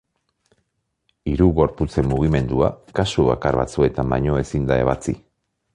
Hiru 1.31 1.49
gorputzen 1.59 2.09
mugimendua 2.13 2.71
kasu 3.01 3.29
bakar 3.31 3.61
batzuetan 3.61 4.15
baino 4.15 4.41
ezin 4.45 4.65
da 4.73 4.85
ebatzi. 4.87 5.17